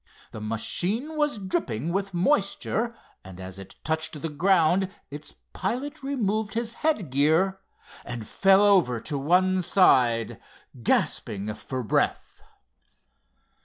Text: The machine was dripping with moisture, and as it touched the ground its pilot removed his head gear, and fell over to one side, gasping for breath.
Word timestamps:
The 0.31 0.41
machine 0.41 1.15
was 1.15 1.37
dripping 1.37 1.93
with 1.93 2.11
moisture, 2.11 2.95
and 3.23 3.39
as 3.39 3.59
it 3.59 3.75
touched 3.83 4.19
the 4.19 4.29
ground 4.29 4.89
its 5.11 5.35
pilot 5.53 6.01
removed 6.01 6.55
his 6.55 6.73
head 6.81 7.11
gear, 7.11 7.59
and 8.03 8.25
fell 8.27 8.63
over 8.65 8.99
to 9.01 9.19
one 9.19 9.61
side, 9.61 10.39
gasping 10.81 11.53
for 11.53 11.83
breath. 11.83 12.41